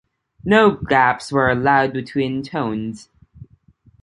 No 0.43 0.71
gaps 0.71 1.31
were 1.31 1.47
allowed 1.47 1.93
between 1.93 2.41
tones. 2.41 3.07